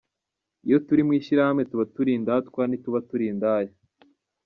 [0.65, 3.71] Iyo turi mu ishyirahamwe tuba turi indatwa ntituba turi indaya.